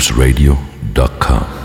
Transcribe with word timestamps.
loopsradio.com. 0.00 1.59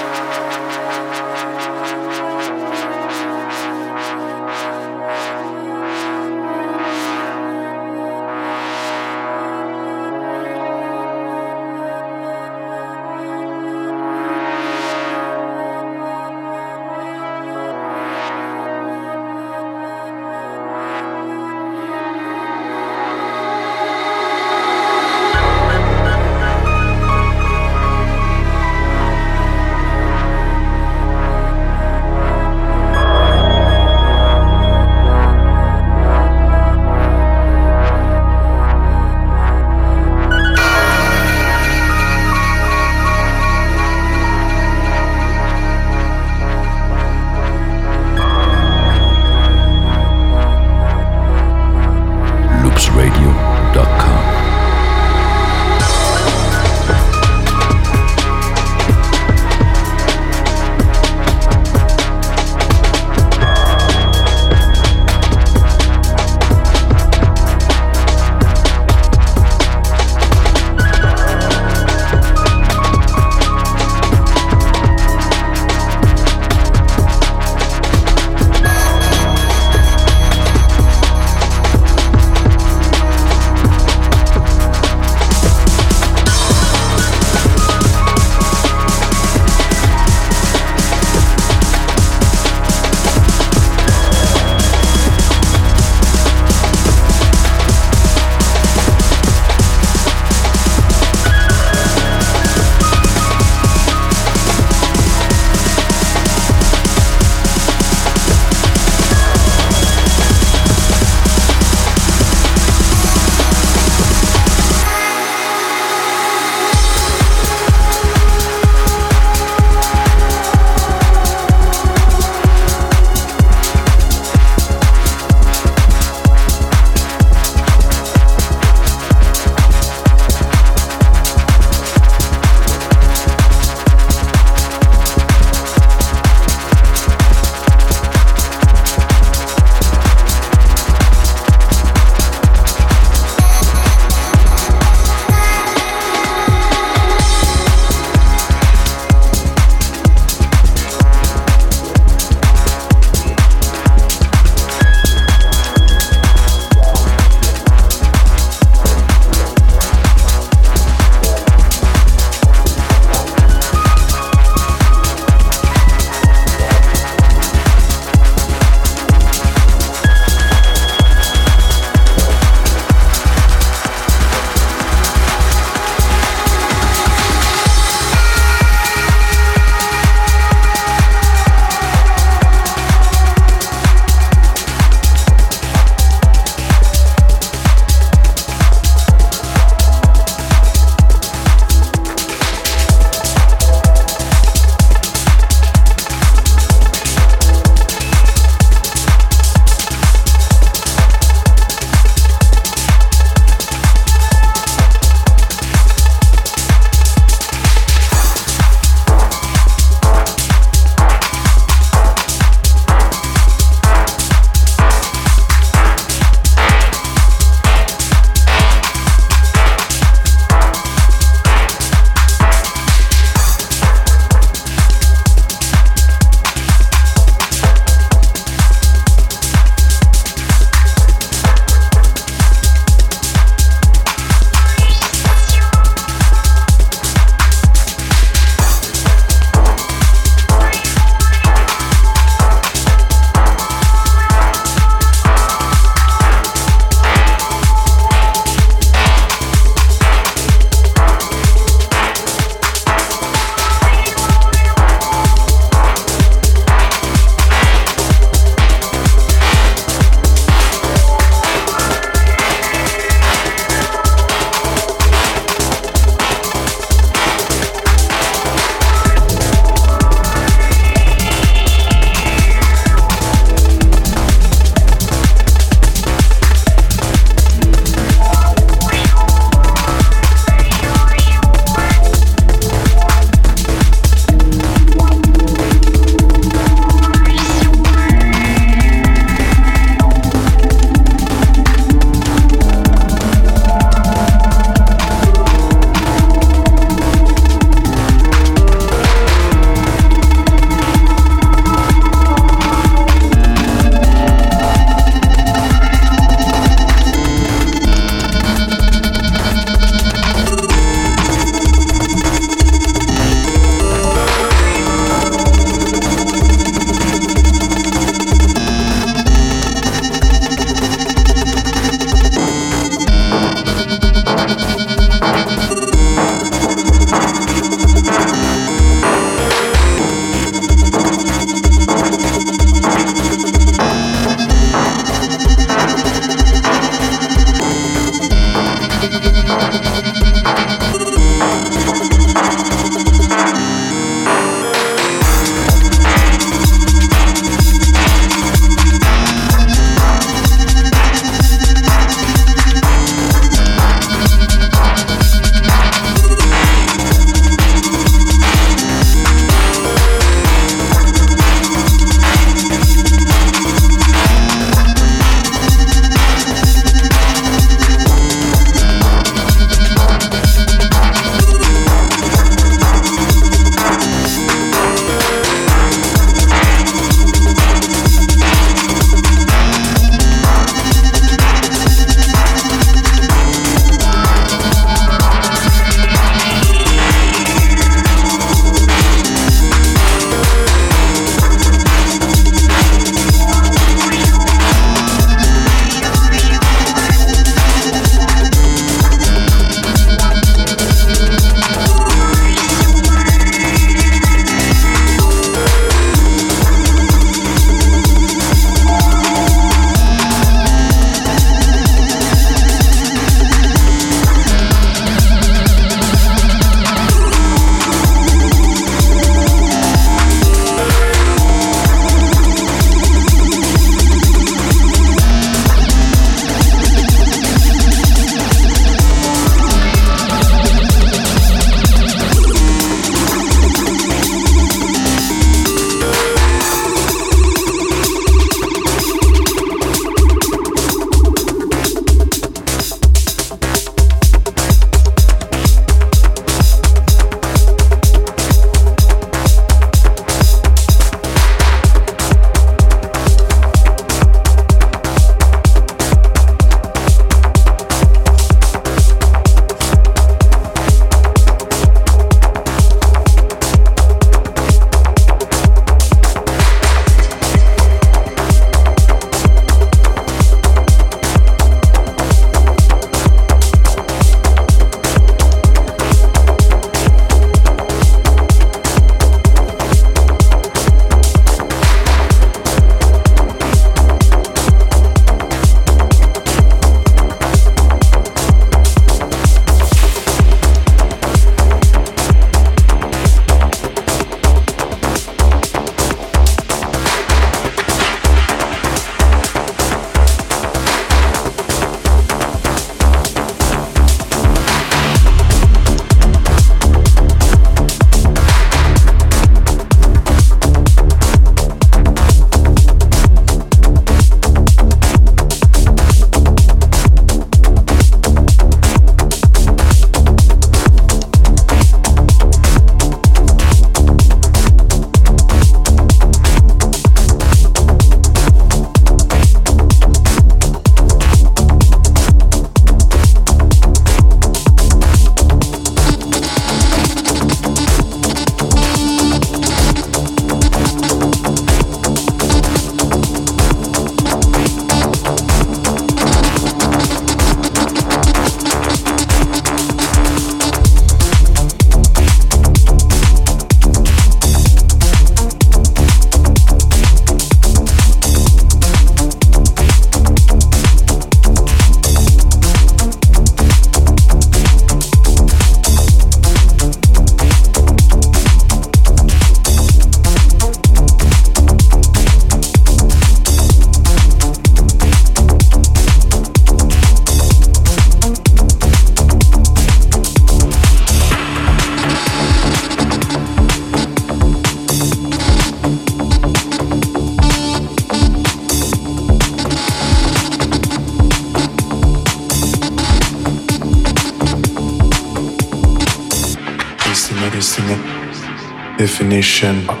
Definition 599.04 599.86
of 599.90 600.00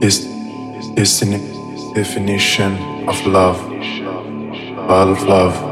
this 0.00 0.26
destiny, 0.94 1.38
definition 1.92 2.72
of 3.08 3.18
love, 3.26 3.58
all 4.88 5.08
of 5.10 5.22
love. 5.24 5.67